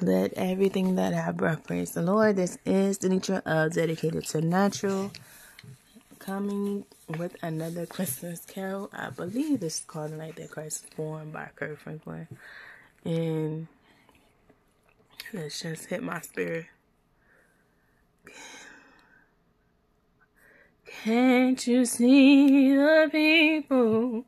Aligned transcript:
Let 0.00 0.34
everything 0.34 0.94
that 0.94 1.12
I 1.12 1.32
breath 1.32 1.66
praise 1.66 1.90
the 1.90 2.02
Lord. 2.02 2.36
This 2.36 2.56
is 2.64 3.00
Denitra 3.00 3.42
of 3.44 3.72
Dedicated 3.72 4.24
to 4.26 4.40
Natural. 4.40 5.10
Coming 6.20 6.84
with 7.18 7.34
another 7.42 7.84
Christmas 7.84 8.44
carol. 8.44 8.90
I 8.92 9.10
believe 9.10 9.58
this 9.58 9.80
is 9.80 9.84
called 9.84 10.12
The 10.12 10.16
Night 10.16 10.36
That 10.36 10.52
Christ 10.52 10.84
was 10.84 10.94
Born 10.94 11.32
by 11.32 11.48
Kirk 11.56 11.80
Franklin. 11.80 12.28
And 13.04 13.66
let's 15.32 15.60
just 15.60 15.86
hit 15.86 16.00
my 16.00 16.20
spirit. 16.20 16.66
Can't 20.86 21.66
you 21.66 21.84
see 21.84 22.72
the 22.72 23.08
people 23.10 24.26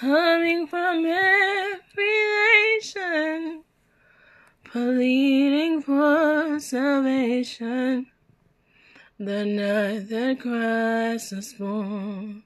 coming 0.00 0.66
from 0.66 1.04
every 1.04 2.76
nation? 2.76 3.01
Pleading 4.72 5.82
for 5.82 6.58
salvation 6.58 8.06
the 9.18 9.44
night 9.44 10.08
that 10.08 10.40
Christ 10.40 11.36
was 11.36 11.52
born. 11.52 12.42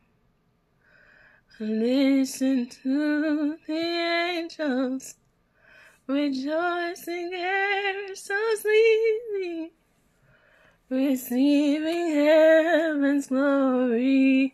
Listen 1.61 2.69
to 2.83 3.57
the 3.69 3.73
angels 3.73 5.15
rejoicing 6.09 7.31
ever 7.33 8.15
so 8.17 8.35
sweetly, 8.61 9.71
receiving 10.91 12.11
heaven's 12.13 13.29
glory 13.29 14.53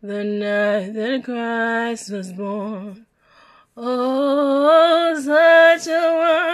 the 0.00 0.22
night 0.22 0.94
that 0.94 1.24
Christ 1.24 2.12
was 2.12 2.32
born. 2.32 3.06
Oh, 3.76 5.20
such 5.20 5.88
a 5.88 6.16
Savior 6.16 6.45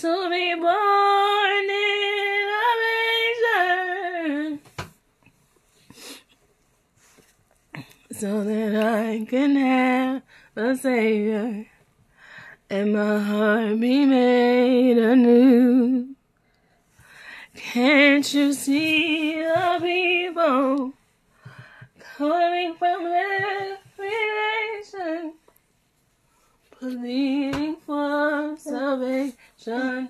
to 0.00 0.28
be 0.28 0.54
born 0.54 1.70
in 1.70 2.48
a 2.50 2.70
manger 2.82 4.58
so 8.12 8.42
that 8.44 8.74
I 8.74 9.24
can 9.24 9.56
have 9.56 10.22
a 10.56 10.76
Savior 10.76 11.66
and 12.70 12.92
my 12.92 13.18
heart 13.20 13.78
be 13.78 14.04
made 14.04 14.98
anew. 14.98 16.16
Can't 17.54 18.34
you 18.34 18.52
see 18.52 19.34
the 19.34 19.78
people 19.80 20.92
coming 22.16 22.74
from 22.74 23.06
every 23.06 24.10
nation, 24.80 25.34
for 26.72 26.90
salvation. 29.56 30.08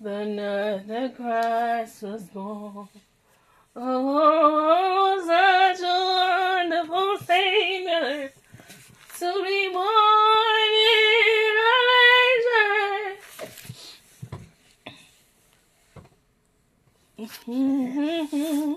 The 0.00 0.24
night 0.24 0.88
that 0.88 1.16
Christ 1.16 2.02
was 2.02 2.22
born. 2.24 2.88
Oh, 3.76 5.22
such 5.26 5.80
a 5.82 6.70
wonderful 6.70 7.18
Savior 7.18 8.32
to 9.18 9.42
be 9.44 9.68
born 9.72 10.72
in 10.90 11.56
a 11.60 11.62
manger. 11.90 12.80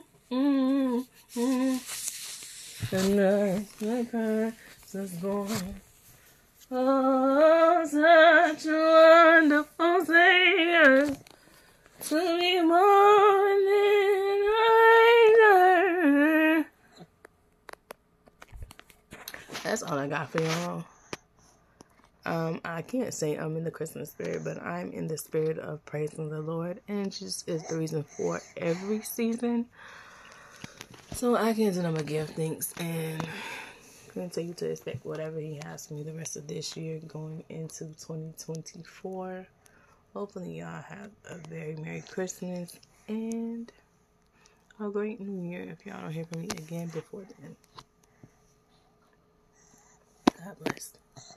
The 2.92 3.02
night 3.10 3.66
that 3.80 4.04
Christ 4.12 4.94
was 4.94 5.12
born. 5.14 5.82
Oh, 6.72 7.84
such 7.86 8.66
a 8.66 9.40
wonderful 9.42 10.06
Savior 10.06 11.08
to 12.02 12.40
be 12.40 12.60
born 12.62 13.62
in 13.68 14.44
a 15.52 16.66
That's 19.64 19.84
all 19.84 20.00
I 20.00 20.08
got 20.08 20.32
for 20.32 20.42
y'all. 20.42 20.86
Um, 22.26 22.62
I 22.64 22.82
can't 22.82 23.14
say 23.14 23.36
I'm 23.36 23.58
in 23.58 23.66
the 23.66 23.72
Christmas 23.72 24.12
spirit, 24.12 24.46
but 24.46 24.62
I'm 24.64 24.94
in 24.94 25.08
the 25.08 25.18
spirit 25.18 25.60
of 25.60 25.84
praising 25.86 26.30
the 26.30 26.40
Lord, 26.40 26.80
and 26.88 27.12
just 27.12 27.50
is 27.50 27.68
the 27.68 27.78
reason 27.78 28.04
for 28.04 28.42
every 28.56 29.02
season. 29.02 29.66
So 31.12 31.36
I 31.36 31.54
can 31.54 31.68
I'm 31.86 31.94
gonna 31.94 32.04
give 32.04 32.30
thanks 32.30 32.74
and 32.80 33.28
continue 34.14 34.54
to 34.54 34.70
expect 34.70 35.06
whatever 35.06 35.40
he 35.40 35.60
has 35.64 35.88
for 35.88 35.96
me 35.96 36.04
the 36.04 36.14
rest 36.14 36.38
of 36.38 36.48
this 36.48 36.78
year 36.78 37.00
going 37.08 37.44
into 37.50 37.86
2024. 37.86 39.48
Hopefully 40.14 40.60
y'all 40.60 40.82
have 40.82 41.10
a 41.30 41.36
very 41.50 41.76
Merry 41.76 42.04
Christmas 42.10 42.78
and 43.08 43.72
a 44.80 44.90
great 44.90 45.20
New 45.20 45.50
Year 45.50 45.64
if 45.64 45.86
y'all 45.86 46.02
don't 46.02 46.12
hear 46.12 46.26
from 46.26 46.42
me 46.42 46.50
again 46.58 46.88
before 46.88 47.24
then. 47.42 47.56
God 50.44 50.56
bless. 50.64 50.94